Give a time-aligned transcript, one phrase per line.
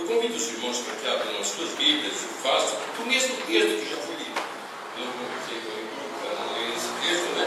[0.00, 3.44] Eu convido os irmãos para que abram as suas Bíblias e façam o mesmo texto
[3.44, 4.40] que já foi lido.
[4.96, 5.20] Eu não com
[6.40, 7.46] não ler esse texto, né?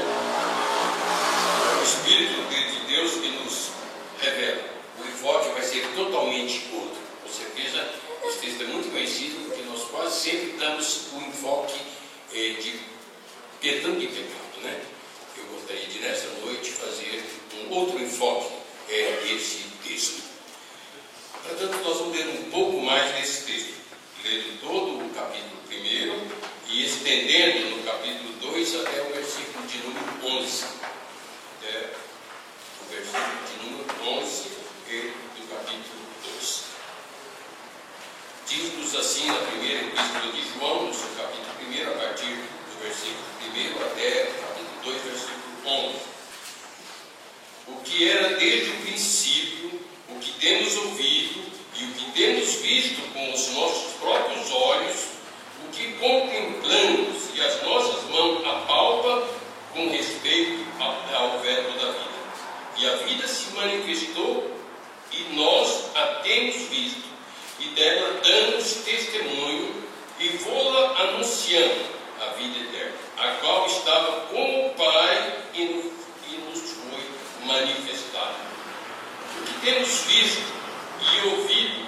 [1.80, 3.72] O Espírito de Deus que nos
[4.20, 4.62] revela.
[5.00, 7.02] O enfoque vai ser totalmente outro.
[7.26, 7.92] Você veja,
[8.24, 11.82] esse texto é muito conhecido porque nós quase sempre damos o enfoque
[12.36, 12.80] eh, de
[13.60, 14.80] perdão de pecado, né?
[15.40, 17.24] Eu gostaria de nessa noite fazer
[17.64, 18.54] um outro enfoque
[18.90, 20.23] é, desse texto.
[21.44, 23.74] Portanto, nós vamos ler um pouco mais desse texto,
[24.24, 30.40] lendo todo o capítulo 1 e estendendo no capítulo 2 até o versículo de número
[30.40, 30.64] 11.
[31.60, 31.90] Até
[32.82, 34.44] o versículo de número 11
[35.36, 36.64] do capítulo 2.
[38.48, 43.20] Diz-nos assim na primeira epístola de João, no seu capítulo 1, a partir do versículo
[43.54, 45.96] 1 até o capítulo 2, versículo 11.
[47.68, 51.42] O que era desde o princípio, o que temos ouvido
[51.80, 54.96] e o que temos visto com os nossos próprios olhos,
[55.66, 59.28] o que contemplamos e as nossas mãos apalpam
[59.74, 62.14] com respeito ao verbo da vida.
[62.78, 64.52] E a vida se manifestou
[65.12, 67.04] e nós a temos visto,
[67.60, 69.84] e dela damos testemunho
[70.20, 71.86] e vou-la anunciando
[72.22, 78.53] a vida eterna, a qual estava com o Pai e nos foi manifestada.
[79.46, 80.54] Que temos visto
[81.02, 81.84] e ouvido,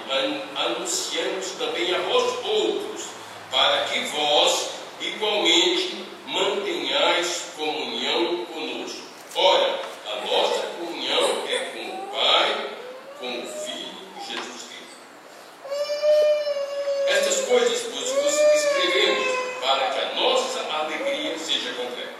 [0.56, 3.06] anunciamos também a vós outros,
[3.50, 8.98] para que vós igualmente mantenhais comunhão conosco.
[9.34, 12.70] Ora, a nossa comunhão é com o Pai,
[13.18, 13.96] com o Filho
[14.28, 14.96] Jesus Cristo.
[17.08, 18.06] Estas coisas vos
[18.54, 19.26] escrevemos
[19.60, 22.14] para que a nossa alegria seja completa.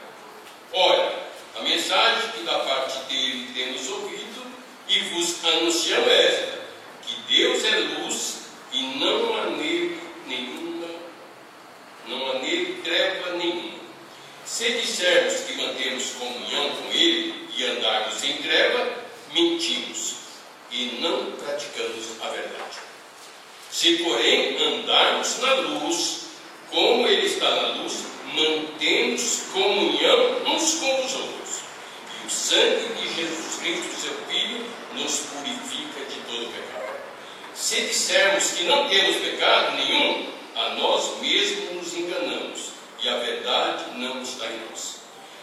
[0.72, 1.12] Ora,
[1.58, 4.46] a mensagem que da parte dele temos ouvido
[4.88, 6.58] e vos anunciamos é esta,
[7.02, 8.36] que Deus é luz
[8.72, 10.88] e não há nele nenhuma,
[12.06, 13.76] não há nele treva nenhuma.
[14.44, 18.92] Se dissermos que mantemos comunhão com ele e andarmos em treva,
[19.32, 20.16] mentimos
[20.70, 22.78] e não praticamos a verdade.
[23.70, 26.26] Se, porém, andarmos na luz,
[26.70, 28.04] como ele está na luz,
[28.34, 31.60] mantemos comunhão uns com os outros.
[32.22, 34.64] E o sangue de Jesus Cristo, seu Filho,
[34.94, 37.00] nos purifica de todo pecado.
[37.54, 42.70] Se dissermos que não temos pecado nenhum, a nós mesmos nos enganamos
[43.02, 44.96] e a verdade não está em nós.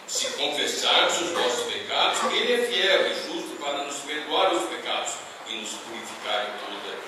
[0.07, 5.13] Se confessarmos os nossos pecados, Ele é fiel e justo para nos perdoar os pecados
[5.47, 6.99] e nos purificar de toda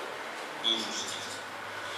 [0.64, 1.16] injustiça.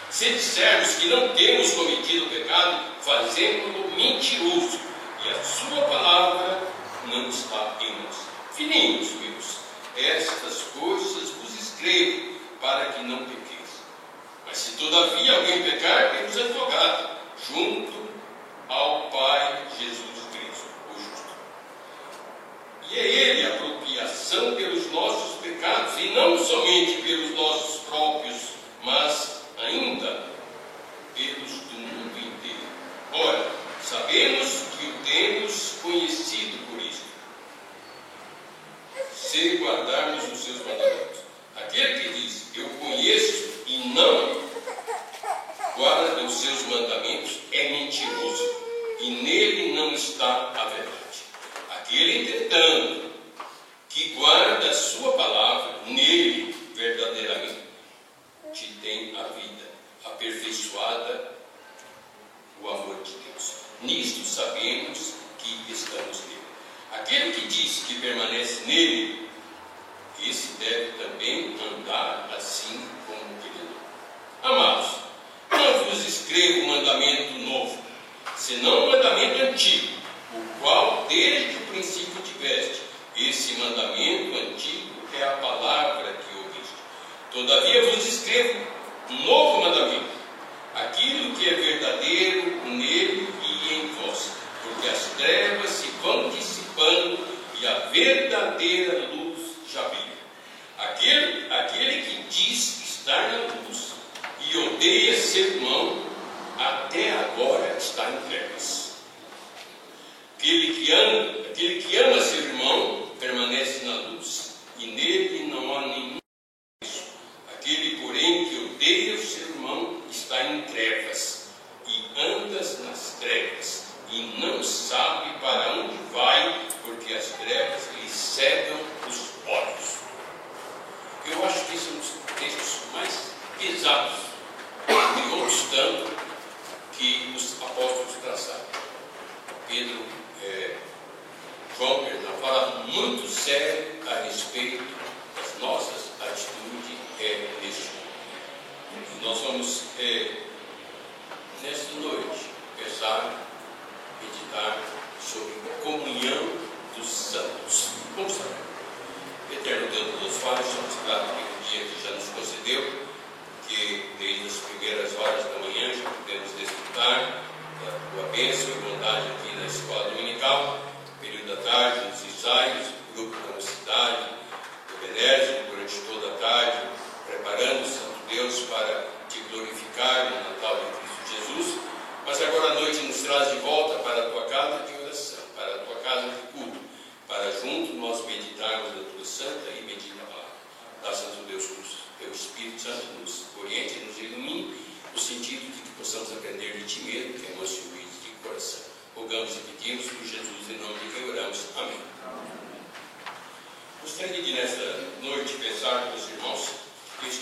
[0.09, 4.79] Se dissermos que não temos cometido pecado, fazemos-lo mentiroso
[5.25, 6.59] e a Sua palavra
[7.05, 8.15] não está em nós.
[8.53, 9.57] Filhinhos meus,
[9.95, 13.81] estas coisas vos escrevo para que não pequeis.
[14.45, 17.09] Mas se todavia alguém pecar, temos advogado
[17.47, 18.07] junto
[18.67, 21.31] ao Pai Jesus Cristo, o justo.
[22.89, 25.37] E é Ele a apropriação pelos nossos
[25.99, 27.36] e não somente pelos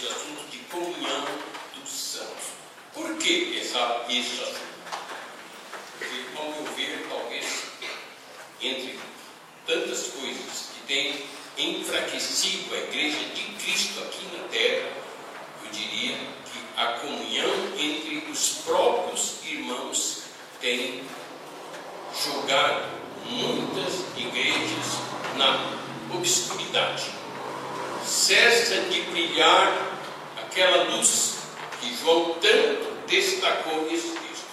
[0.08, 1.26] assunto de comunhão
[1.76, 2.46] dos santos.
[2.94, 4.46] Por que essa, assunto?
[5.98, 7.46] Porque, ao meu ver, talvez
[8.62, 9.00] entre
[9.66, 11.24] tantas coisas que têm
[11.58, 14.90] enfraquecido a igreja de Cristo aqui na terra,
[15.64, 20.24] eu diria que a comunhão entre os próprios irmãos
[20.60, 21.04] tem
[22.24, 25.00] jogado muitas igrejas
[25.38, 27.12] na obscuridade.
[28.06, 29.95] Cessa de brilhar
[30.56, 31.36] aquela luz
[31.82, 34.46] que João tanto destacou nesse texto,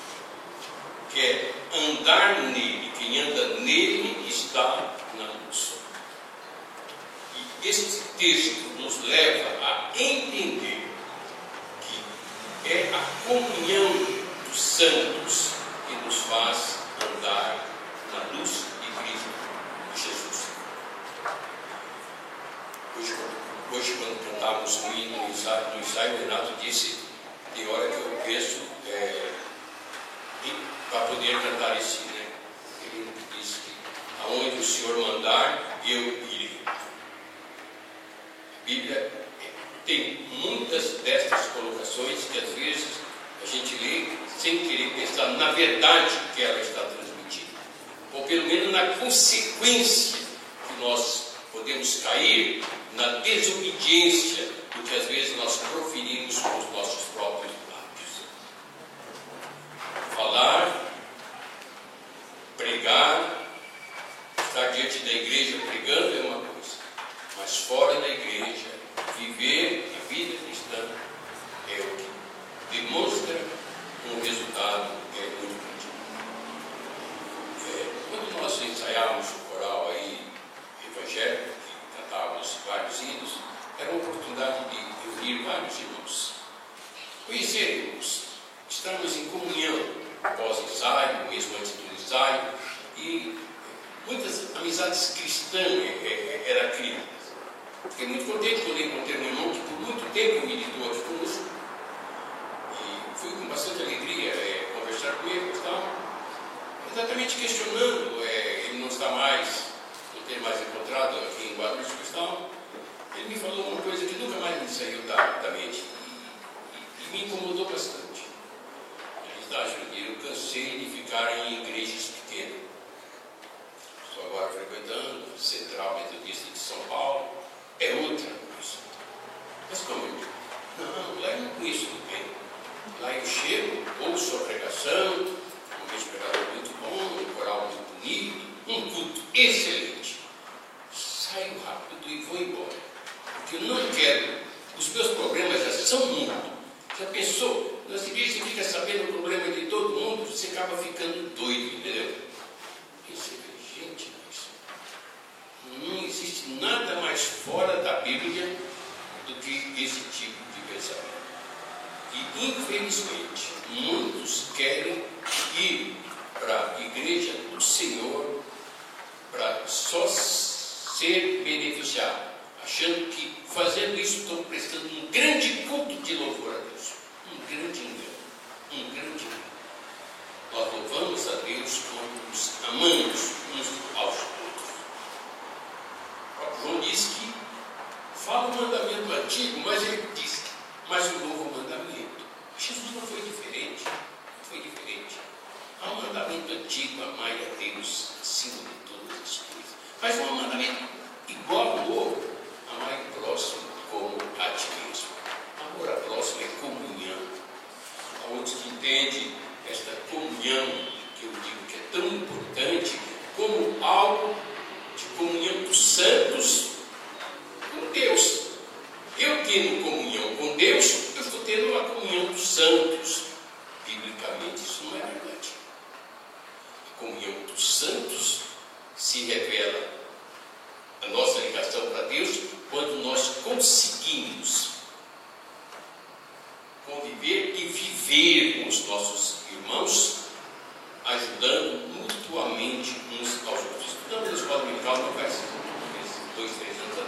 [1.13, 5.75] que é andar nele, quem anda nele está na luz.
[7.37, 10.89] E este texto nos leva a entender
[11.83, 13.93] que é a comunhão
[14.49, 15.53] dos santos
[15.87, 17.65] que nos faz andar
[18.13, 19.29] na luz e Cristo
[19.95, 20.47] Jesus.
[22.99, 23.42] Hoje,
[23.75, 25.33] Hoje, quando cantávamos o hino do
[25.81, 26.99] ensaio, o Renato disse:
[27.55, 29.31] tem hora que eu penso é,
[30.91, 32.13] para poder cantar esse hino.
[32.13, 32.27] Né?
[32.85, 33.73] Ele disse que
[34.25, 36.61] aonde o Senhor mandar, eu irei.
[36.67, 36.75] A
[38.67, 39.11] Bíblia
[39.41, 39.51] é,
[39.87, 43.01] tem muitas destas colocações que às vezes
[43.43, 44.07] a gente lê
[44.39, 47.57] sem querer pensar na verdade que ela está transmitindo,
[48.13, 50.19] ou pelo menos na consequência
[50.69, 52.63] que nós podemos cair
[52.95, 54.45] na desobediência
[54.75, 57.62] do que às vezes nós proferimos com os nossos próprios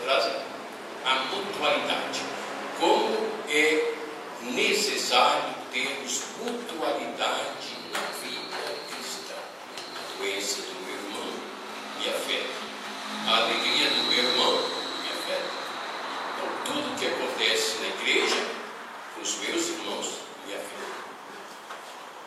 [0.04, 0.30] atrás,
[1.04, 2.20] a mutualidade.
[2.78, 3.16] Como
[3.48, 3.94] é
[4.42, 8.56] necessário termos mutualidade na vida
[8.90, 9.34] cristã.
[9.96, 11.32] A doença do meu irmão
[11.98, 12.54] me afeta.
[13.26, 15.50] A alegria do meu irmão me afeta.
[16.36, 18.46] Então, tudo que acontece na igreja,
[19.14, 20.94] com os meus irmãos, me afeta.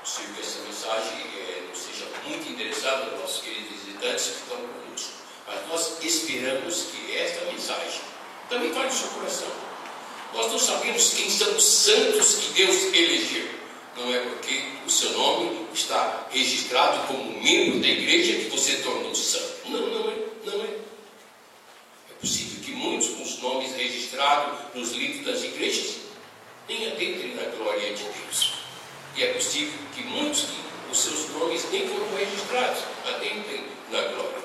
[0.01, 4.57] Possível que essa mensagem é, não seja muito interessada aos nossos queridos visitantes que estão
[4.57, 4.86] conosco.
[5.47, 8.01] Mas nós esperamos que esta mensagem
[8.49, 9.67] também fale no seu coração
[10.33, 13.47] nós não sabemos quem são os santos que Deus elegeu.
[13.95, 19.15] Não é porque o seu nome está registrado como membro da igreja que você tornou
[19.15, 19.69] santo.
[19.69, 20.15] Não, não é.
[20.45, 20.67] Não é.
[22.11, 25.95] É possível que muitos com os nomes registrados nos livros das igrejas
[26.69, 28.53] nem adentrem na glória de Deus.
[29.15, 34.36] E é possível que muitos que os seus nomes nem foram registrados adentrem na glória.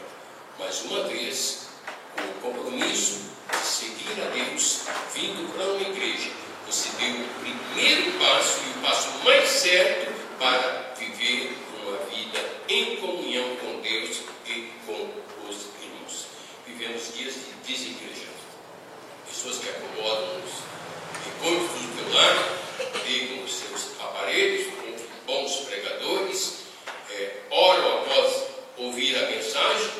[0.59, 1.69] Mas uma vez,
[2.19, 3.33] o compromisso
[3.63, 4.83] seguir a Deus,
[5.15, 6.31] vindo para uma igreja,
[6.67, 12.97] você deu o primeiro passo e o passo mais certo para viver uma vida em
[12.97, 15.11] comunhão com Deus e com
[15.49, 16.27] os irmãos.
[16.67, 18.43] Vivemos dias de desigrejados.
[19.29, 20.53] Pessoas que acomodam os
[21.25, 22.59] recursos do lar,
[23.07, 26.63] ligam os seus aparelhos com bons pregadores,
[27.11, 28.45] é, oram após
[28.79, 29.91] ouvir a mensagem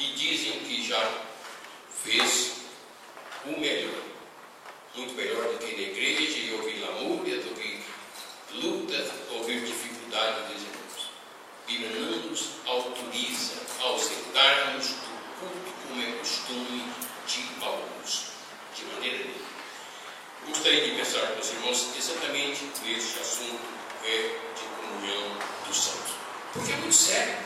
[0.00, 1.22] e dizem que já
[2.02, 2.52] fez
[3.44, 4.02] o melhor.
[4.94, 7.80] Muito melhor do que na igreja e ouvir lamúria, do que
[8.54, 11.10] lutas, ouvir dificuldades dos irmãos.
[11.62, 16.84] A Bíblia não nos autoriza a ausentarmos do culto como é costume
[17.26, 18.24] de alguns,
[18.74, 19.50] de maneira nenhuma.
[20.48, 23.60] Gostaria de pensar com os irmãos exatamente neste assunto
[24.04, 25.36] é de comunhão
[25.68, 26.12] dos santos.
[26.52, 27.36] Porque é muito sério.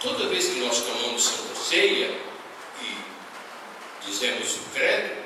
[0.00, 2.14] Toda vez que nós tomamos Santa Ceia,
[4.06, 5.24] dizemos o credo,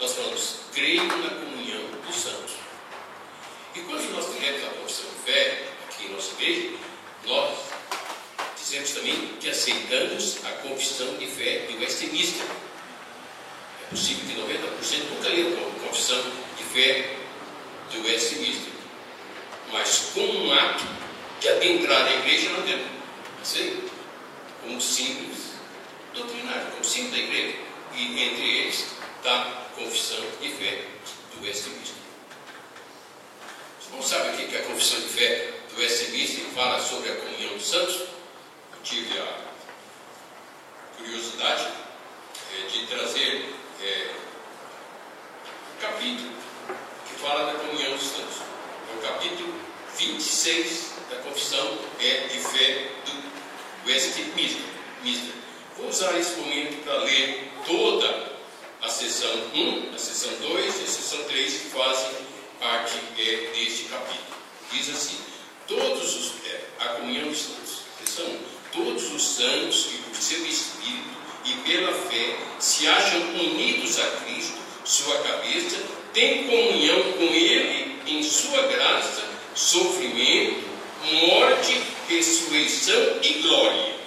[0.00, 2.54] nós falamos, creio na comunhão dos santos.
[3.76, 6.76] E quando nós temos a confissão de fé aqui em nossa igreja,
[7.26, 7.58] nós
[8.56, 12.46] dizemos também que aceitamos a confissão de fé de Westminster.
[13.82, 16.20] É possível que 90% nunca leram a confissão
[16.56, 17.16] de fé
[17.90, 18.72] de Westminster.
[19.72, 20.84] Mas com um ato
[21.40, 22.86] de adentrar na igreja, não temos.
[23.40, 23.87] Assim,
[24.62, 25.52] como simples
[26.14, 27.56] doutrinário, como simples da igreja
[27.94, 28.86] e entre eles
[29.22, 30.84] da confissão de fé
[31.34, 31.96] do Westminster.
[33.80, 37.16] Você não sabe o que é a confissão de fé do Westminster fala sobre a
[37.16, 37.96] comunhão dos santos?
[37.96, 39.48] Eu tive a
[40.96, 41.68] curiosidade
[42.52, 44.10] é, de trazer é,
[45.76, 46.32] um capítulo
[47.08, 48.38] que fala da comunhão dos santos.
[48.90, 49.54] É o capítulo
[49.96, 53.27] 26 da confissão é, de fé do
[53.88, 55.32] Westminster.
[55.78, 58.32] Vou usar esse momento para ler toda
[58.82, 62.10] a sessão 1, a sessão 2 e a sessão 3 que fazem
[62.60, 64.36] parte é, deste capítulo.
[64.70, 65.16] Diz assim:
[65.66, 68.38] todos os, é, a comunhão dos santos, sessão 1,
[68.72, 71.08] todos os santos que por seu Espírito
[71.46, 75.76] e pela fé se acham unidos a Cristo, sua cabeça,
[76.12, 80.64] têm comunhão com Ele em sua graça, sofrimento,
[81.10, 83.98] morte, ressurreição e glória.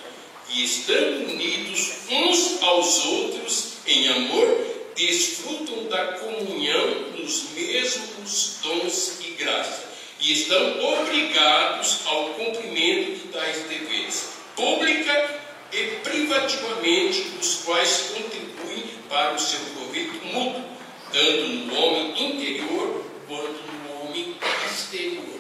[0.50, 9.32] E estando unidos uns aos outros em amor, desfrutam da comunhão nos mesmos dons e
[9.32, 9.86] graça,
[10.20, 15.40] e estão obrigados ao cumprimento de tais deveres, pública
[15.72, 20.64] e privativamente, os quais contribuem para o seu proveito mútuo,
[21.12, 24.36] tanto no homem interior quanto no homem
[24.70, 25.40] exterior.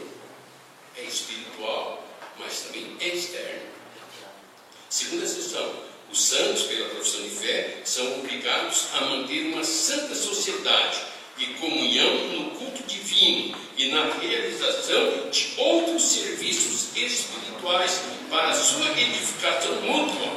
[0.97, 3.61] É espiritual, mas também é externo.
[4.89, 5.91] Segunda sessão.
[6.11, 10.99] Os santos, pela profissão de fé, são obrigados a manter uma santa sociedade
[11.37, 18.91] e comunhão no culto divino e na realização de outros serviços espirituais para a sua
[18.99, 20.33] edificação mútua,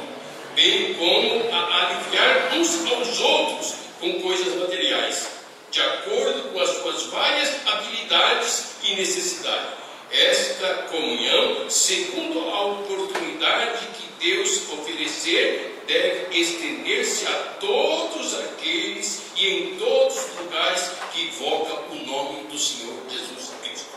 [0.55, 5.27] bem como a aliviar uns aos outros com coisas materiais,
[5.69, 9.84] de acordo com as suas várias habilidades e necessidades.
[10.11, 19.77] Esta comunhão, segundo a oportunidade que Deus oferecer deve estender-se a todos aqueles e em
[19.77, 23.89] todos os lugares que invocam o nome do Senhor Jesus Cristo.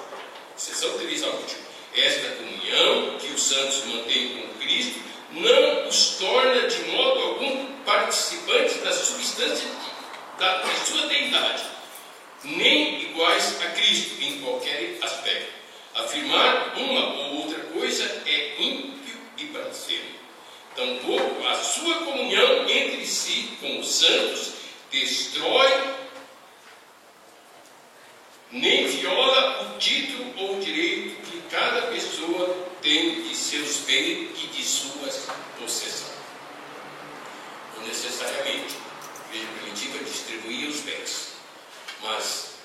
[0.57, 1.69] Seção 3 a última.
[1.97, 5.01] Esta comunhão que os santos mantêm com Cristo
[5.33, 9.69] não os torna de modo algum participantes da substância
[10.39, 11.65] da, da sua deidade,
[12.45, 14.58] nem iguais a Cristo em qualquer.
[16.19, 20.19] Afirmar uma ou outra coisa é ímpio e blasfemo.
[20.75, 24.53] Tampouco a sua comunhão entre si com os santos
[24.91, 25.95] destrói
[28.51, 34.65] nem viola o título ou direito que cada pessoa tem de seus bens e de
[34.65, 36.19] suas possessões.
[37.77, 38.75] Não necessariamente
[39.31, 41.35] a igreja primitiva distribuía os bens,
[42.03, 42.58] mas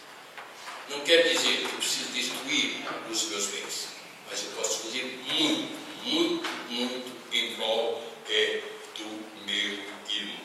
[0.93, 2.75] não quer dizer que eu preciso destruir
[3.09, 3.88] os meus bens,
[4.29, 5.73] mas eu posso fazer muito,
[6.03, 8.62] muito, muito em prol é,
[8.97, 10.38] do meu irmão.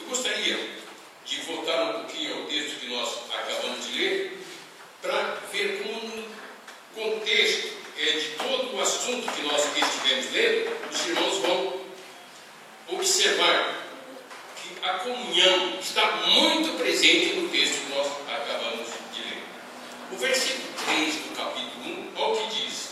[0.00, 0.76] Eu gostaria
[1.24, 4.38] de voltar um pouquinho ao texto que nós acabamos de ler,
[5.00, 6.24] para ver como no
[6.94, 11.80] contexto é, de todo o assunto que nós estivemos lendo, os irmãos vão
[12.88, 13.86] observar
[14.56, 18.85] que a comunhão está muito presente no texto que nós acabamos.
[20.08, 22.90] O versículo 3 do capítulo 1, olha o que diz: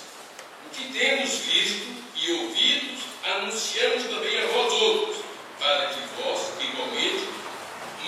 [0.67, 5.17] O que temos visto e ouvido, anunciamos também a vós outros,
[5.61, 7.29] para que vós, igualmente,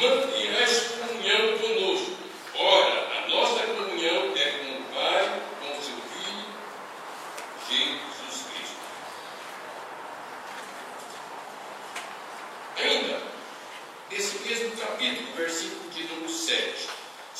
[0.01, 2.17] mantenhais comunhão conosco.
[2.59, 6.45] Ora, a nossa comunhão é com o Pai, com o seu Filho,
[7.71, 8.77] Jesus Cristo.
[12.77, 13.23] Ainda,
[14.11, 16.96] nesse mesmo capítulo, versículo de número 7.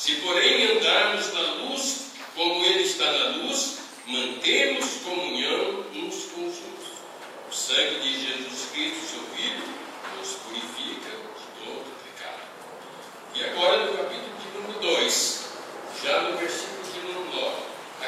[0.07, 6.55] Se, porém, andarmos na luz, como Ele está na luz, mantemos comunhão uns com os
[6.59, 6.87] outros.
[7.51, 9.65] O sangue de Jesus Cristo, seu Filho,
[10.17, 12.39] nos purifica de todo pecado.
[13.35, 15.45] E agora, no capítulo de número 2,
[16.01, 17.55] já no versículo de número 9.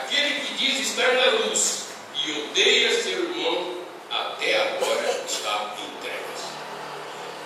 [0.02, 1.88] Aquele que diz estar na luz
[2.26, 3.76] e odeia seu irmão,
[4.10, 6.42] até agora está em trevas.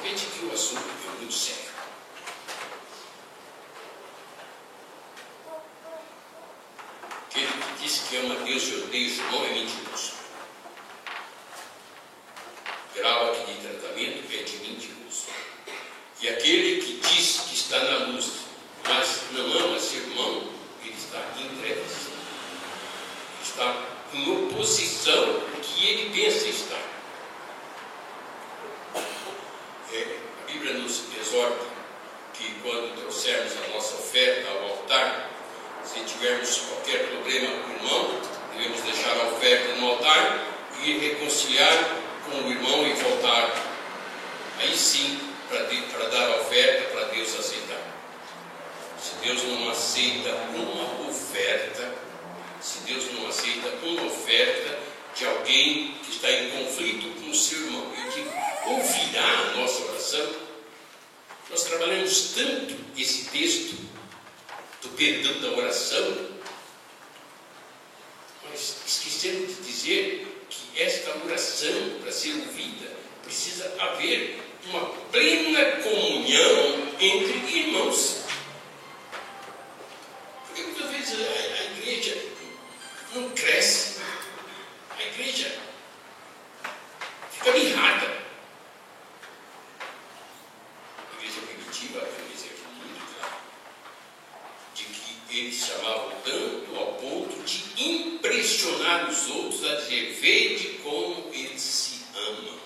[0.04, 1.74] Veja que o assunto é muito sério.
[7.34, 8.36] Aquele que diz que ama
[8.94, 10.14] Deus e odeia seu irmão é mentiroso.
[12.96, 15.26] Grau aqui de tratamento é de mentiroso.
[16.22, 18.30] E aquele que diz que está na luz,
[18.88, 20.44] mas não ama seu irmão,
[20.84, 21.92] ele está em trevas.
[23.44, 26.84] Está em oposição ao que ele pensa estar.
[29.92, 31.66] É, a Bíblia nos exorta
[32.36, 35.32] que quando trouxermos a nossa oferta ao altar,
[35.84, 38.22] se tivermos qualquer problema com o irmão,
[38.56, 40.48] devemos deixar a oferta no altar
[40.84, 43.54] e reconciliar com o irmão e voltar.
[44.60, 47.82] Aí sim, para dar a oferta para Deus aceitar.
[49.02, 51.94] Se Deus não aceita uma oferta,
[52.62, 54.80] se Deus não aceita uma oferta
[55.16, 58.32] de alguém que está em conflito com o seu irmão, eu digo,
[58.68, 60.44] ouvirá a nossa oração?
[61.50, 63.76] Nós trabalhamos tanto esse texto
[64.82, 66.30] do perdão da oração,
[68.50, 72.92] mas esquecemos de dizer que esta oração, para ser ouvida,
[73.24, 78.24] precisa haver uma plena comunhão entre irmãos.
[80.48, 82.18] Porque muitas vezes a, a igreja
[83.16, 84.00] não cresce,
[84.98, 85.60] a igreja
[87.32, 88.24] fica mirrada.
[90.98, 93.36] A igreja primitiva é um exemplo muito claro
[94.76, 101.30] de que eles chamavam tanto ao ponto de impressionar os outros a dizer: Vede como
[101.34, 102.60] eles se amam.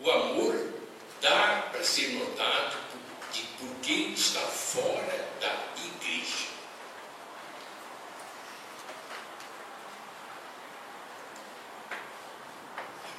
[0.00, 0.72] O amor
[1.20, 2.76] dá para ser notado
[3.32, 5.52] de por quem está fora da
[5.84, 6.46] igreja.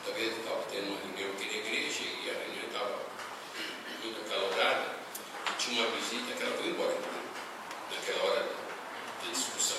[0.06, 3.00] Talvez eu estava tendo uma reunião aqui na igreja e a reunião estava
[4.02, 4.96] muito acalorada.
[5.50, 7.24] E tinha uma visita que ela foi embora né?
[7.92, 8.44] naquela hora
[9.24, 9.78] da discussão.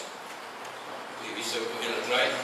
[1.20, 2.34] O revista saiu correndo atrás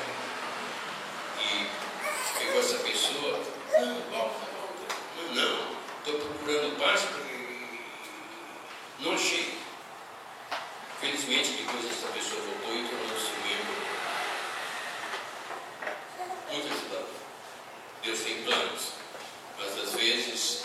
[1.40, 3.40] e pegou essa pessoa.
[3.78, 5.34] Não, volta, volta.
[5.34, 7.34] Não, estou procurando paz porque
[9.00, 9.58] não achei.
[11.00, 13.74] Felizmente, depois essa pessoa voltou e tornou-se membro.
[16.50, 17.08] Muito ajudado.
[18.02, 18.92] Deus tem planos,
[19.58, 20.64] mas às vezes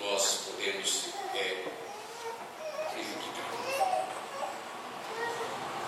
[0.00, 1.64] nós podemos é,
[2.92, 4.08] prejudicar.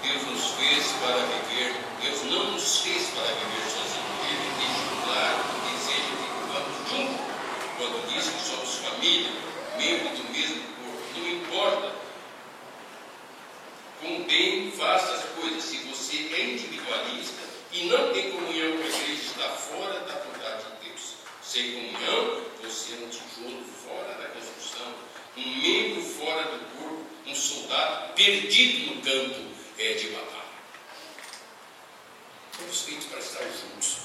[0.03, 4.21] Deus nos fez para viver, Deus não nos fez para viver sozinhos.
[4.29, 5.39] Ele deixa claro
[5.73, 7.31] deseja que vivamos juntos.
[7.79, 9.31] Quando diz que somos família,
[9.79, 11.93] membro do mesmo corpo, não importa
[14.03, 15.65] com bem faça as coisas.
[15.65, 17.41] Se você é individualista
[17.73, 21.15] e não tem comunhão com a igreja, está fora da vontade de Deus.
[21.43, 24.95] Sem comunhão, você é um tijolo fora da construção,
[25.39, 29.41] um membro fora do corpo, um soldado perdido no campo
[29.79, 30.40] é, de batalha.
[32.61, 33.97] Somos feitos para estar juntos.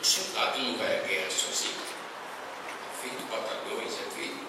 [0.00, 1.74] O soldado não vai à guerra sozinho.
[2.70, 4.46] É feito batalhões, é feito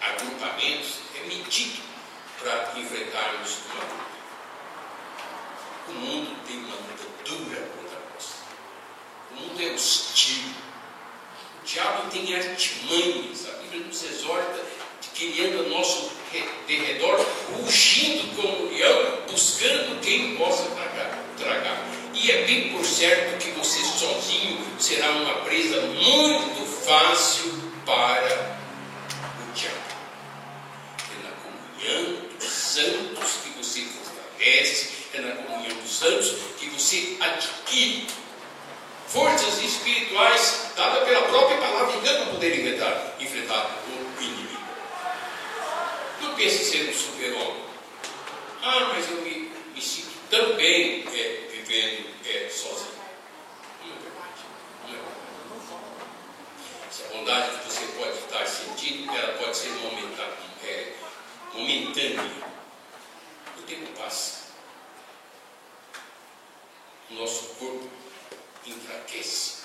[0.00, 1.82] agrupamentos, é medido
[2.40, 4.04] para enfrentarmos uma luta.
[5.88, 8.34] O mundo tem uma luta dura contra nós.
[9.30, 10.44] O mundo é hostil.
[11.60, 13.48] O diabo tem artimanhas.
[13.50, 14.64] A Bíblia nos exorta
[15.02, 16.10] de que ele anda ao nosso
[16.66, 17.20] derredor,
[17.52, 21.22] rugindo como leão, buscando quem possa tragar.
[21.36, 21.93] tragar.
[22.14, 27.52] E é bem por certo que você sozinho será uma presa muito fácil
[27.84, 28.56] para
[29.42, 29.76] o diabo.
[31.10, 37.16] É na comunhão dos santos que você fortalece, é na comunhão dos santos que você
[37.20, 38.06] adquire
[39.08, 44.58] forças espirituais dadas pela própria palavra de Deus para poder enfrentar, enfrentar o inimigo.
[46.20, 47.64] Não pense ser um super-homem.
[48.62, 52.92] Ah, mas eu me, me sinto tão bem é, vivendo é, sozinho.
[53.82, 54.42] Não é verdade.
[54.82, 55.34] Não é verdade.
[56.90, 60.34] Se a bondade que você pode estar sentindo, ela pode ser momentânea.
[60.62, 60.92] É,
[61.54, 62.30] momentânea.
[63.58, 64.44] O tempo passa.
[67.10, 67.88] O nosso corpo
[68.66, 69.64] enfraquece.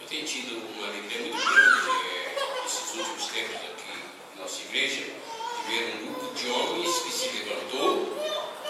[0.00, 5.04] Eu tenho tido uma alegria muito grande é, nesses últimos tempos aqui na nossa igreja,
[5.04, 8.19] de ver um grupo de homens que se levantou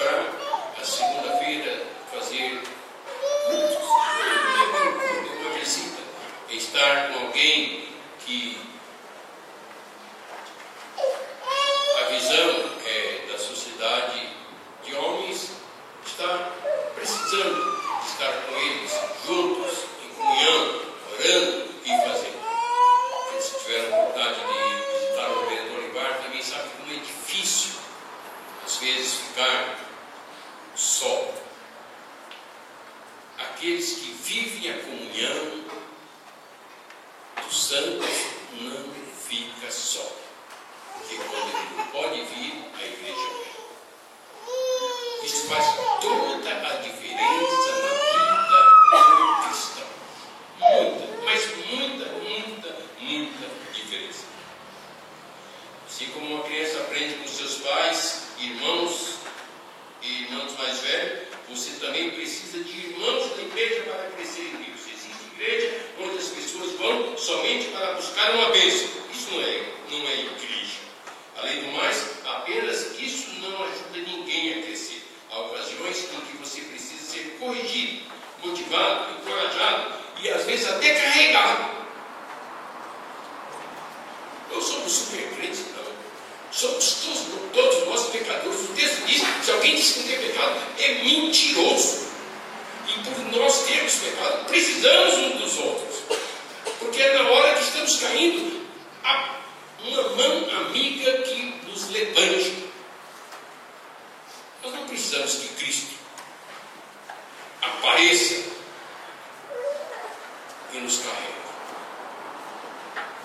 [0.01, 2.63] para a segunda-feira fazer.
[5.41, 6.01] Uma visita.
[6.49, 7.89] Estar com alguém
[8.25, 8.59] que
[11.99, 14.31] a visão é, da sociedade
[14.85, 15.51] de homens
[16.07, 16.51] está
[16.95, 18.93] precisando estar com eles
[19.27, 20.81] juntos, em comunhão,
[21.13, 22.41] orando e fazendo.
[23.39, 27.73] Se tiveram vontade de visitar o vereador Ibar, também sabe como é difícil,
[28.65, 29.81] às vezes, ficar
[30.81, 31.35] só.
[33.39, 35.65] Aqueles que vivem a comunhão
[37.45, 38.09] dos santos
[38.53, 40.11] não fica só.
[40.95, 43.51] Porque quando ele não pode vir, a igreja vem.
[45.27, 45.67] Isso faz
[46.01, 48.59] toda a diferença na vida
[49.17, 49.89] do cristão.
[50.59, 54.25] Muita, mas muita, muita, muita diferença.
[55.87, 59.21] Assim como uma criança aprende com seus pais, irmãos,
[60.03, 64.81] e irmãos mais velhos, você também precisa de irmãos da igreja para crescer em Deus.
[64.87, 65.81] Existe igreja
[66.79, 68.89] vão somente para buscar uma bênção.
[69.13, 70.81] Isso não é, não é igreja.
[71.37, 75.03] Além do mais, apenas isso não ajuda ninguém a crescer.
[75.31, 78.03] Há ocasiões em que você precisa ser corrigido,
[78.43, 79.93] motivado, encorajado
[80.23, 81.81] e às vezes até carregado.
[84.53, 85.91] Não somos super crentes, não.
[86.51, 88.61] Somos todos, todos nós pecadores.
[88.61, 92.11] O texto diz: se alguém diz que não tem pecado, é mentiroso.
[92.89, 95.90] E por nós termos pecado, precisamos uns dos outros.
[96.91, 98.67] Porque é na hora que estamos caindo,
[99.05, 99.37] há
[99.85, 102.65] uma mão amiga que nos levante.
[104.61, 105.95] Nós não precisamos que Cristo
[107.63, 108.43] apareça
[110.73, 111.35] e nos carregue.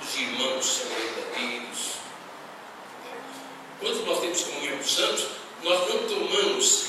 [0.04, 1.95] Os irmãos são verdadeiros
[3.80, 5.25] quando nós temos comunhão com os santos,
[5.63, 6.86] nós não tomamos,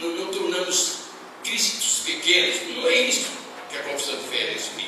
[0.00, 0.96] não, não tornamos
[1.44, 2.76] cristos pequenos.
[2.76, 3.28] Não é isso
[3.70, 4.87] que a confissão de fé explica.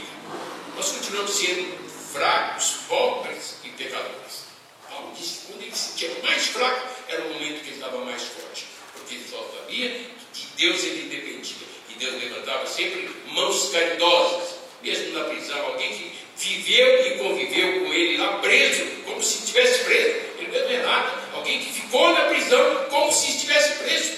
[0.81, 4.47] Nós continuamos sendo fracos, pobres e pecadores.
[4.89, 8.03] Paulo disse que quando ele se sentia mais fraco, era o momento que ele estava
[8.03, 8.65] mais forte.
[8.95, 11.67] Porque ele só sabia que de Deus ele dependia.
[11.91, 15.67] E Deus levantava sempre mãos caridosas, mesmo na prisão.
[15.67, 20.09] Alguém que viveu e conviveu com ele lá preso, como se estivesse preso.
[20.39, 21.29] Ele não é nada.
[21.35, 24.13] Alguém que ficou na prisão como se estivesse preso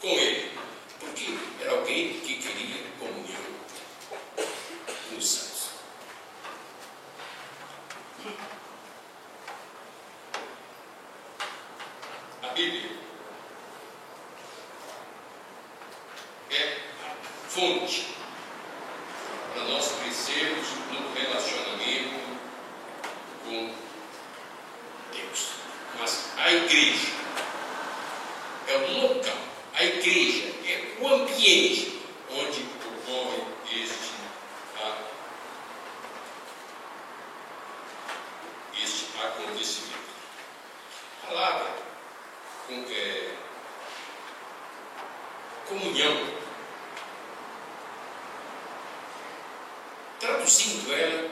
[0.00, 0.52] com ele.
[1.00, 1.26] Porque
[1.60, 3.42] era alguém que queria comunhão
[5.10, 5.46] com os santos.
[12.42, 12.90] A Bíblia
[16.50, 18.06] é a fonte
[19.52, 22.20] para nós crescermos no relacionamento
[23.44, 23.74] com
[25.12, 25.50] Deus.
[25.98, 27.12] Mas a igreja
[28.68, 29.36] é o local,
[29.74, 34.10] a igreja é o ambiente onde ocorre este,
[34.82, 34.98] ah,
[38.82, 39.96] este acontecimento.
[41.26, 41.74] palavra
[42.66, 43.34] com, é,
[45.68, 46.36] comunhão.
[50.18, 51.30] Traduzindo ela,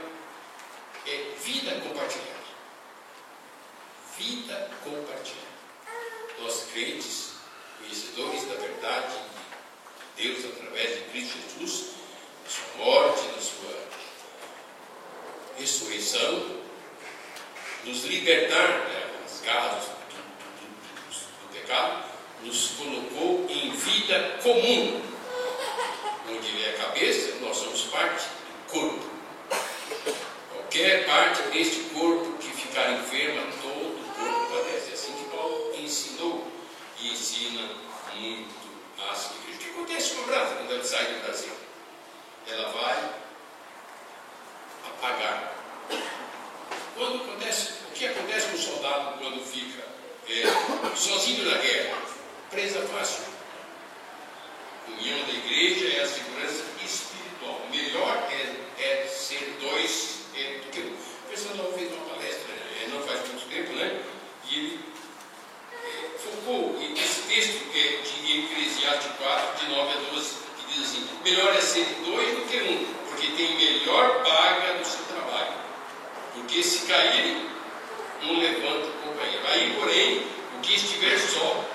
[1.06, 2.34] é vida compartilhada.
[4.16, 5.44] Vida compartilhada.
[6.38, 7.34] Nós crentes,
[7.78, 9.16] conhecedores da verdade
[10.16, 11.90] de Deus através de Cristo Jesus,
[12.44, 13.88] da sua morte, da sua
[15.58, 16.60] ressurreição,
[17.84, 18.86] nos libertar
[19.22, 22.04] das garras do, do, do, do pecado,
[22.42, 25.02] nos colocou em vida comum.
[26.28, 29.10] Onde ele é a cabeça, nós somos parte do corpo.
[30.52, 34.90] Qualquer parte deste corpo que ficar enferma, todo o corpo padece.
[34.90, 36.50] É assim que Paulo ensinou
[37.00, 37.60] e ensina
[38.16, 38.54] muito
[39.10, 39.54] às igrejas.
[39.54, 41.52] O que acontece com a Brasa quando ela sai do Brasil?
[42.46, 43.10] Ela vai
[44.88, 45.54] apagar.
[46.96, 49.84] Quando acontece, o que acontece com o soldado quando fica
[50.28, 51.98] é, sozinho na guerra?
[52.54, 53.24] Presa fácil.
[54.86, 57.66] União da igreja é a segurança espiritual.
[57.68, 60.92] Melhor é, é ser dois é, do que um.
[60.92, 64.00] O pessoal fez uma palestra, é, não faz muito tempo, né?
[64.48, 64.80] E ele
[65.72, 71.08] é, focou esse texto é, de Eclesiastes 4, de 9 a 12, que diz assim:
[71.24, 75.54] melhor é ser dois do que um, porque tem melhor paga no seu trabalho.
[76.32, 77.48] Porque se cair,
[78.22, 79.44] um levanta o companheiro.
[79.44, 80.24] Aí, porém,
[80.56, 81.73] o que estiver só,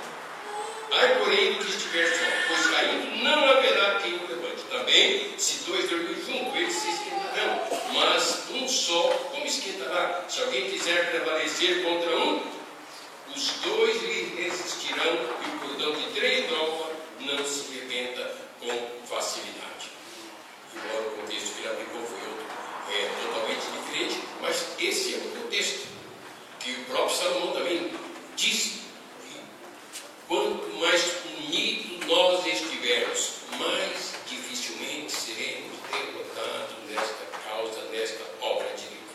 [0.91, 4.63] Ai, porém, do que estiver só, pois caindo não haverá quem o levante.
[4.71, 7.61] Também, se dois dormirem juntos, eles se esquentarão.
[7.93, 10.25] Mas um só, como esquentará?
[10.27, 12.41] Se alguém quiser prevalecer contra um,
[13.35, 19.91] os dois lhe resistirão e o cordão de três tropas não se rebenta com facilidade.
[20.73, 22.45] Embora o contexto que ele aplicou foi outro,
[22.91, 25.87] é totalmente diferente, mas esse é o contexto
[26.59, 27.91] que o próprio Salomão também
[28.35, 28.78] disse
[30.29, 39.09] Quanto mais unidos nós estivermos, mais dificilmente seremos derrotados nesta causa, nesta obra de Deus.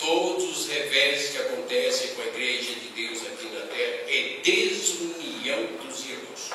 [0.00, 5.66] Todos os revés que acontecem com a igreja de Deus aqui na terra é desunião
[5.84, 6.50] dos irmãos.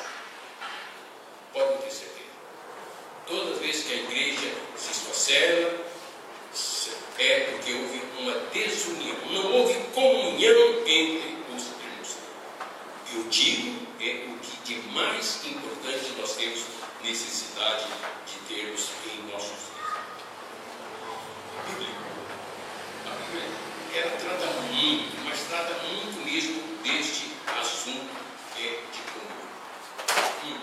[1.54, 2.12] Podem ter certeza.
[3.62, 5.86] Vezes que a igreja se esfacela,
[7.18, 11.31] é porque houve uma desunião, não houve comunhão entre
[13.14, 16.64] eu digo é o que de mais importante nós temos
[17.02, 17.84] necessidade
[18.26, 19.92] de termos em nossos dias.
[21.68, 21.88] Bíblia,
[23.06, 23.48] a Bíblia,
[23.94, 28.10] ela trata muito, mas trata muito mesmo deste assunto
[28.56, 30.62] é, de comunhão.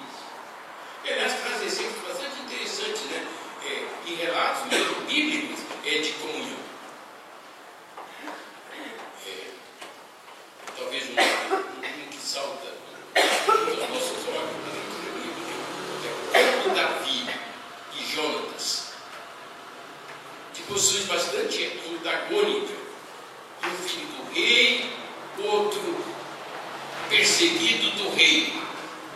[1.05, 3.27] E, aliás, traz exemplos bastante interessantes, né?
[3.63, 6.57] É, relatos mesmo bíblicos é, de comunhão.
[9.27, 9.51] É,
[10.75, 11.15] talvez um
[12.29, 12.71] salta
[13.15, 14.53] aos nossos olhos
[16.31, 17.27] é o Davi
[17.97, 18.93] e Jonatas,
[20.53, 22.77] de posições bastante antagônicas.
[23.65, 24.89] Um filho do rei,
[25.43, 26.05] outro
[27.09, 28.53] perseguido do rei,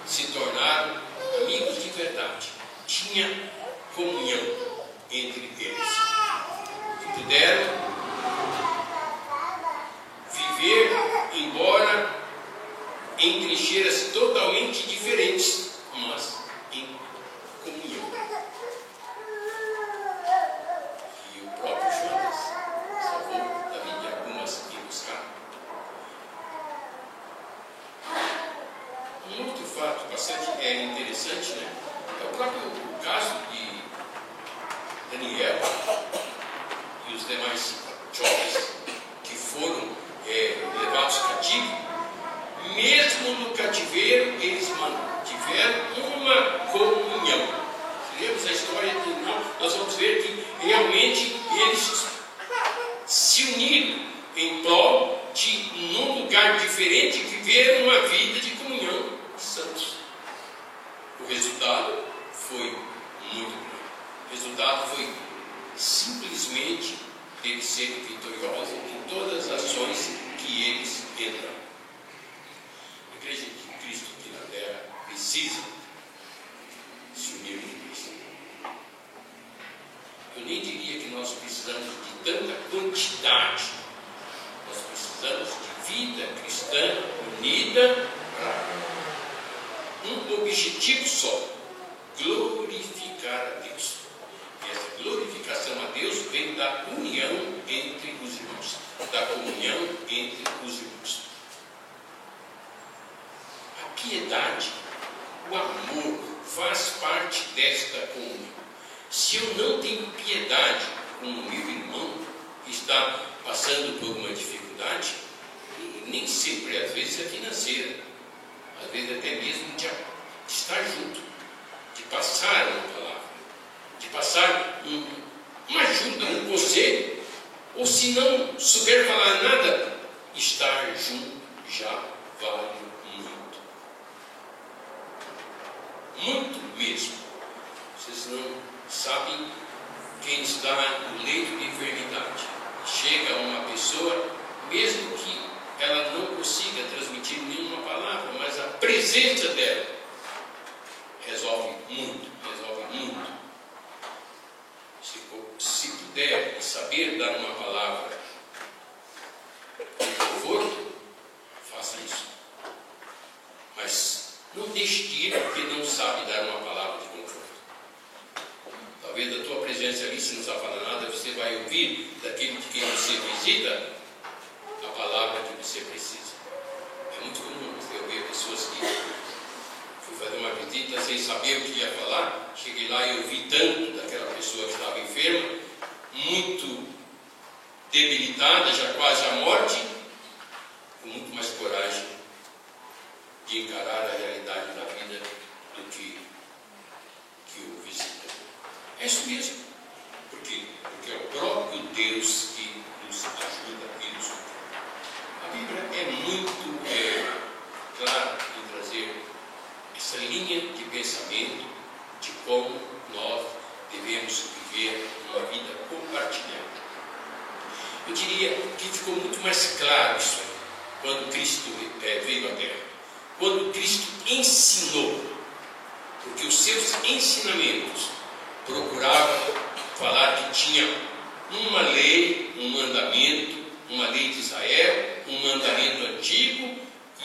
[0.05, 0.97] se tornaram
[1.41, 2.49] amigos de verdade.
[2.87, 3.29] Tinha
[3.95, 4.41] comunhão
[5.11, 5.87] entre eles.
[7.01, 7.73] E puderam
[10.33, 10.91] viver,
[11.35, 12.23] embora
[13.19, 15.62] em trincheiras totalmente diferentes,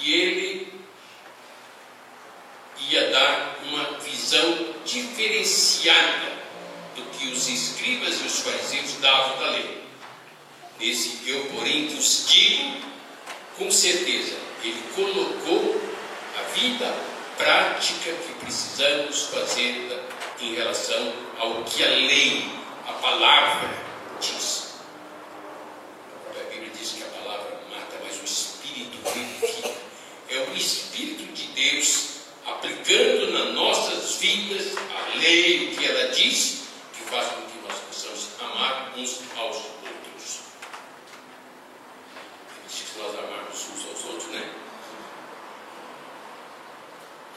[0.00, 0.72] e ele
[2.88, 6.38] ia dar uma visão diferenciada
[6.96, 9.82] do que os escribas e os fariseus davam da lei.
[10.80, 12.88] Nesse eu, porém, vos digo
[13.58, 15.80] com certeza, ele colocou
[16.38, 16.94] a vida
[17.36, 20.00] prática que precisamos fazer
[20.40, 22.48] em relação ao que a lei,
[22.86, 23.68] a palavra
[24.20, 24.57] diz.
[31.58, 37.58] Deus, aplicando nas nossas vidas a lei, o que ela diz, que faz com que
[37.66, 40.40] nós possamos amar uns aos outros.
[42.48, 44.54] Ele diz nós amarmos uns aos outros, né?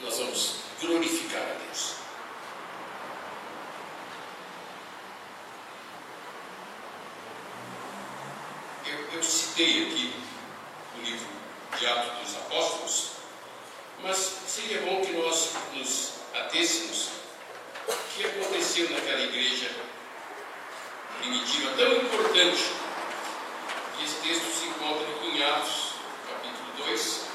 [0.02, 1.94] Nós vamos glorificar a Deus.
[8.86, 10.14] Eu, eu citei aqui
[10.96, 11.26] o livro
[11.76, 13.11] de Atos dos Apóstolos,
[14.02, 14.16] mas
[14.48, 17.08] seria bom que nós nos atêssemos
[17.86, 19.70] o que aconteceu naquela igreja
[21.20, 22.64] primitiva tão importante.
[24.02, 25.92] Esse texto se encontra em Atos,
[26.28, 27.31] capítulo 2,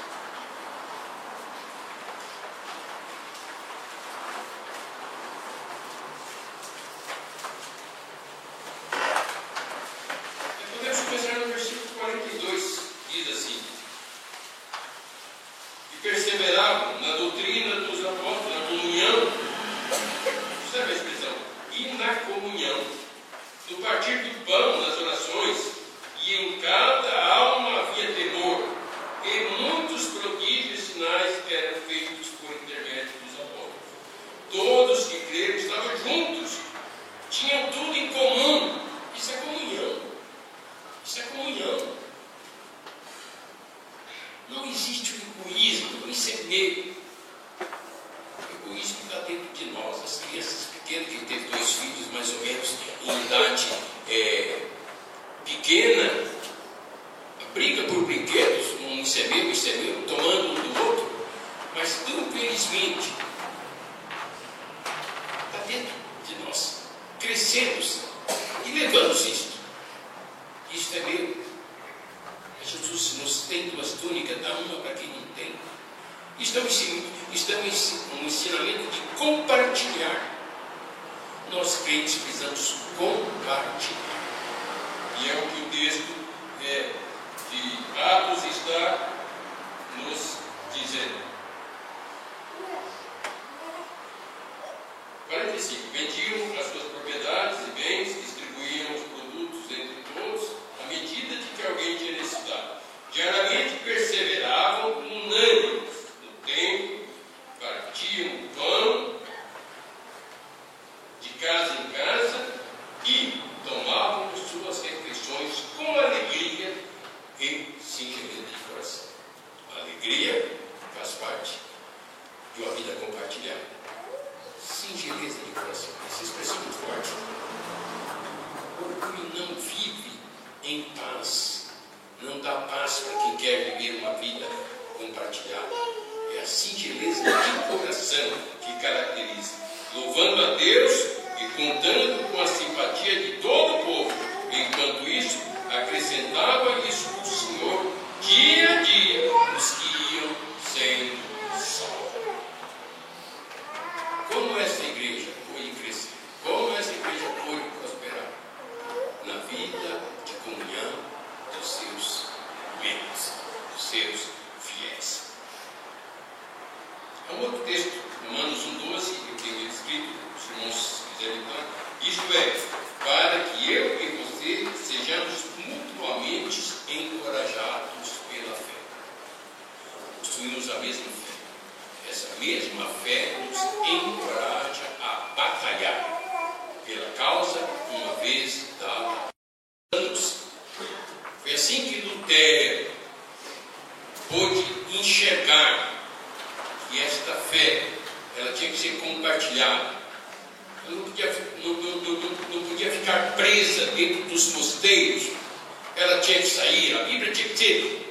[205.98, 208.08] ela tinha que sair, a Bíblia tinha que ser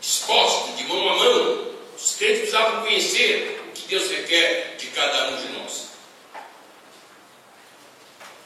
[0.00, 1.68] disposta, de mão a mão.
[1.96, 5.88] Os crentes precisavam conhecer o que Deus requer de cada um de nós.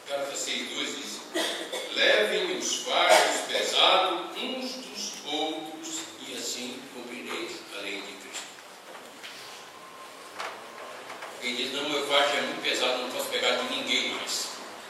[0.08, 1.20] Gálatas 6, 2 diz:
[1.94, 8.46] Levem os fardos pesados uns dos outros e assim cumprireis a lei de Cristo.
[11.36, 14.48] alguém diz: Não, meu fardo é muito pesado, não posso pegar de ninguém mais.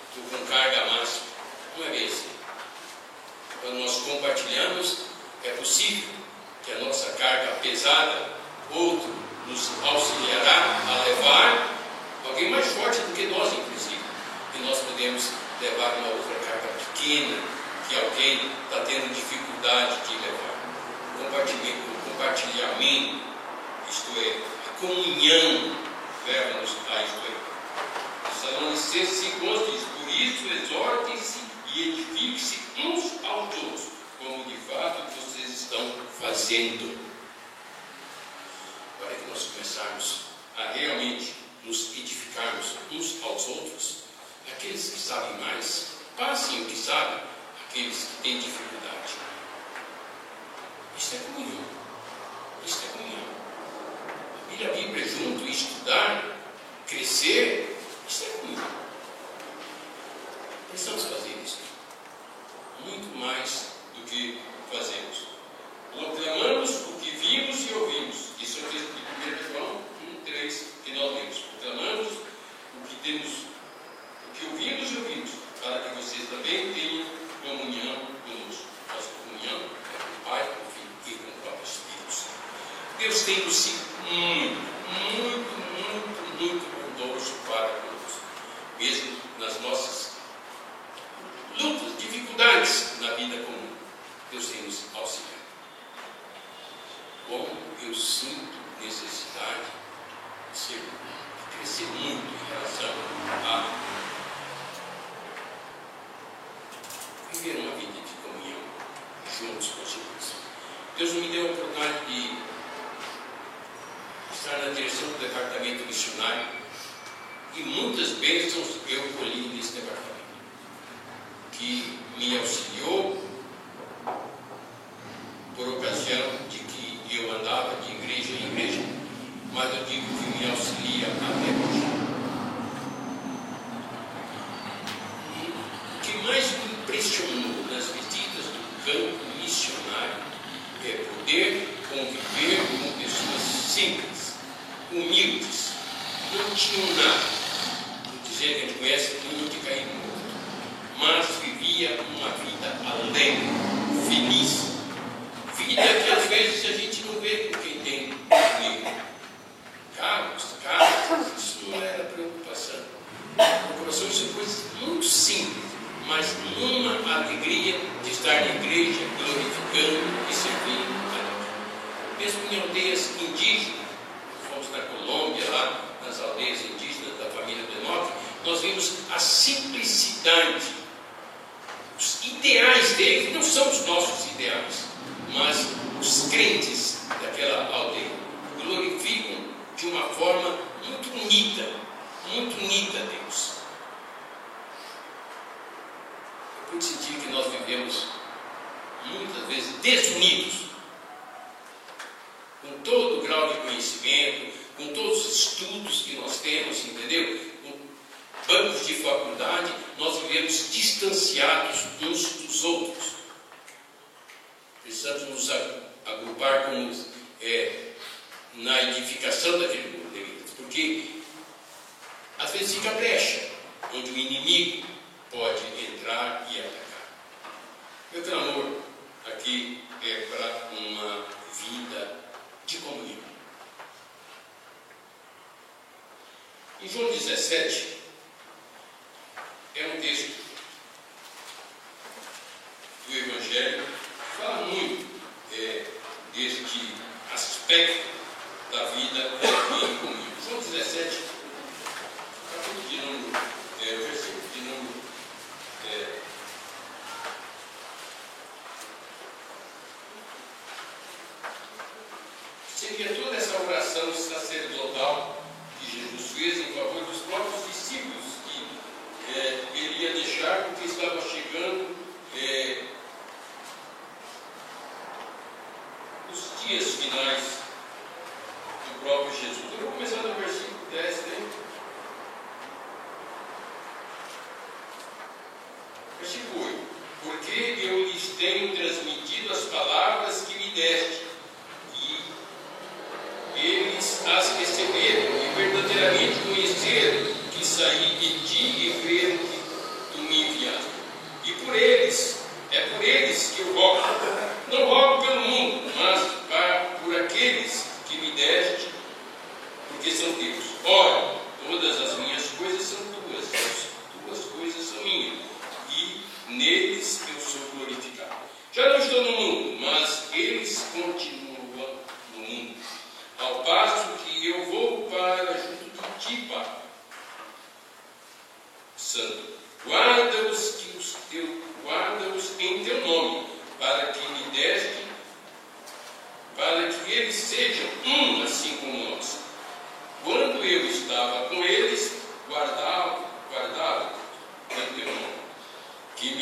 [0.09, 1.27] Estou com carga máxima.
[1.77, 2.07] Não é bem.
[2.07, 2.32] Assim
[3.63, 4.99] quando nós compartilhamos,
[5.45, 6.11] é possível
[6.65, 8.33] que a nossa carga pesada,
[8.73, 9.15] outro
[9.47, 11.69] nos auxiliará a levar,
[12.27, 14.01] alguém mais forte do que nós, inclusive,
[14.57, 17.39] e nós podemos levar uma outra carga pequena
[17.89, 20.53] que alguém está tendo dificuldade de levar.
[21.21, 21.25] O
[22.11, 23.23] compartilhamento,
[23.89, 24.39] isto é,
[24.69, 25.77] a comunhão,
[26.27, 27.43] leva-nos a ah, isto é.
[28.73, 29.39] Os de 5
[29.71, 31.41] diz: Por isso exortem-se
[31.75, 36.99] e edifiquem-se uns aos outros, como de fato vocês estão fazendo,
[38.99, 40.21] para que nós começarmos
[40.57, 44.03] a realmente nos edificarmos uns aos outros.
[44.51, 47.21] Aqueles que sabem mais, passem o que sabem
[47.69, 49.15] aqueles que têm dificuldade.
[50.97, 51.65] Isso é comunhão.
[52.65, 53.23] Isso é comunhão.
[54.53, 56.37] Abrir a Bíblia é junto, estudar,
[56.87, 58.71] crescer, isso é comunhão.
[60.69, 61.59] Precisamos fazer isso
[62.85, 65.32] muito mais do que fazemos.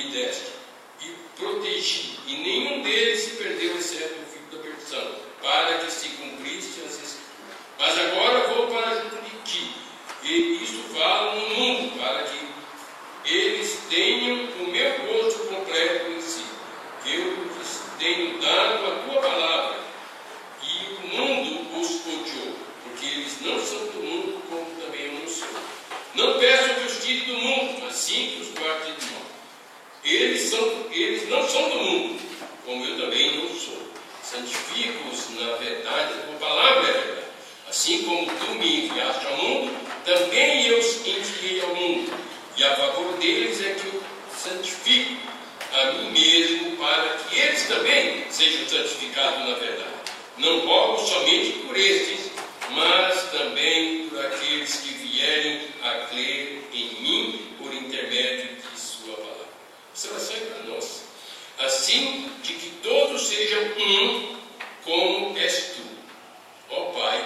[0.00, 0.52] Me deste,
[1.02, 6.08] e protegi, e nenhum deles se perdeu, exceto o filho da perdição, para que se
[6.10, 7.20] cumprisse as escrituras.
[7.78, 9.74] Mas agora vou para junto de ti,
[10.22, 12.40] e isto falo no mundo, para que
[13.24, 16.44] eles tenham o meu gosto completo em si,
[17.02, 19.80] que eu lhes tenho dado a tua palavra,
[20.62, 25.28] e o mundo os odiou, porque eles não são do mundo, como também eu não
[25.28, 25.48] sou.
[26.14, 28.49] Não peço que os tire do mundo, mas sim que os.
[30.04, 32.20] Eles, são, eles não são do mundo,
[32.64, 33.90] como eu também não sou.
[34.22, 37.26] Santifico-os na verdade, tua palavra é verdade.
[37.68, 42.12] Assim como tu me enviaste ao mundo, também eu os enviei ao mundo.
[42.56, 44.02] E a favor deles é que eu
[44.36, 45.16] santifico
[45.72, 49.90] a mim mesmo, para que eles também sejam santificados na verdade.
[50.38, 52.30] Não rogo somente por estes,
[52.70, 58.49] mas também por aqueles que vierem a crer em mim por intermédio.
[60.00, 61.02] Ser para nós.
[61.58, 64.36] Assim, de que todos sejam um,
[64.82, 65.82] como és tu,
[66.70, 67.22] ó Pai,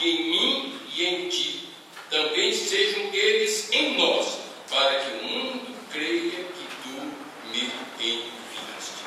[0.00, 1.68] e em mim e em ti
[2.08, 4.38] também sejam eles em nós,
[4.70, 7.12] para que o mundo creia que tu
[7.52, 7.70] me
[8.00, 9.04] enviaste.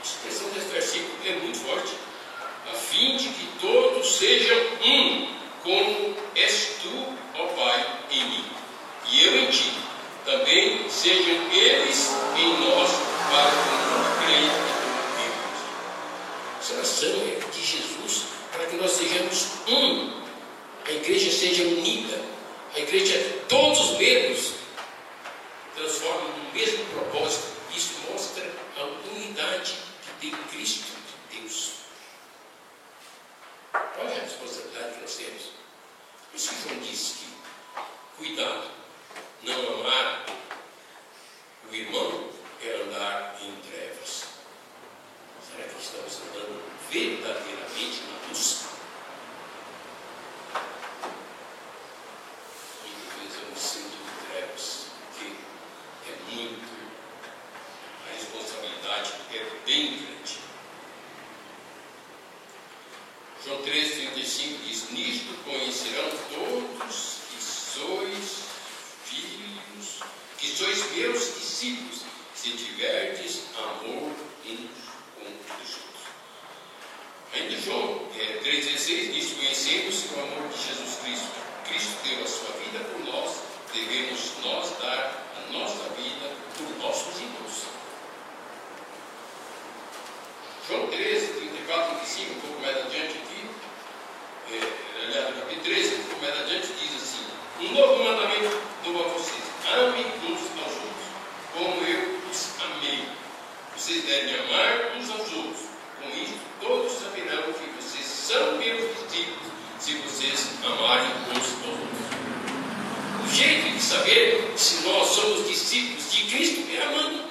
[0.00, 1.94] A expressão desse versículo é muito forte.
[2.72, 5.28] A fim de que todos sejam um,
[5.62, 8.44] como és tu, ó Pai, em mim,
[9.12, 9.93] e eu em ti.
[10.24, 12.08] Também sejam eles
[12.38, 12.90] em nós,
[13.28, 15.64] para que o mundo creia que me enviaste.
[16.60, 20.10] Essa oração é de Jesus, para que nós sejamos um.
[20.86, 22.18] A igreja seja unida.
[22.74, 24.53] A igreja, todos os membros,
[113.94, 117.23] saber se nós somos discípulos de Cristo me é amando.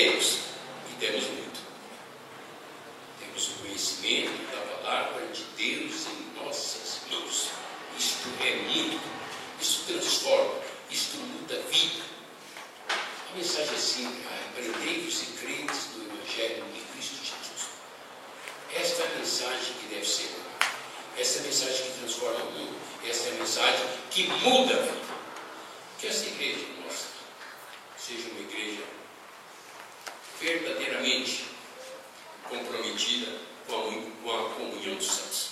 [0.00, 0.38] temos
[0.90, 1.60] e temos muito
[3.18, 7.50] Temos o conhecimento da palavra de Deus em nossas mãos.
[7.98, 8.98] Isto é muito.
[9.60, 10.54] isto transforma,
[10.90, 12.02] isto muda a vida.
[13.30, 17.68] A mensagem é simples: arrependei-vos e crentes do Evangelho de Cristo Jesus.
[18.74, 20.30] Esta é a mensagem que deve ser.
[21.18, 22.76] esta é a mensagem que transforma o mundo.
[23.06, 25.10] esta é a mensagem que muda a vida.
[25.98, 27.08] Que essa igreja nossa
[27.98, 28.99] seja uma igreja
[30.40, 31.44] verdadeiramente
[32.48, 33.38] comprometida
[33.68, 35.50] com a comunhão dos santos.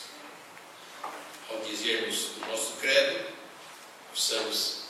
[1.51, 3.33] Ao dizermos o nosso credo,
[4.11, 4.85] precisamos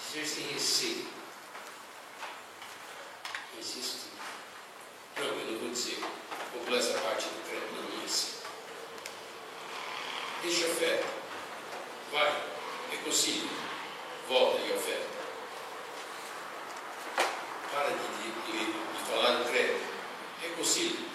[0.00, 1.06] dizer sem receio.
[3.58, 4.08] insisto,
[5.16, 5.98] Não, eu não vou dizer.
[6.52, 8.38] Vou pular essa parte do credo, não, não é assim.
[10.42, 11.04] Deixa a fé.
[12.12, 12.42] Vai,
[12.90, 13.48] reconcilia.
[14.28, 15.17] Volta e oferta.
[20.58, 21.07] possível.